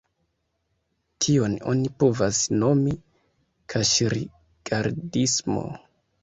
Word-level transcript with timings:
Tion 1.25 1.57
oni 1.73 1.91
povas 2.03 2.39
nomi 2.63 2.95
"kaŝ-rigardismo". 3.75 5.69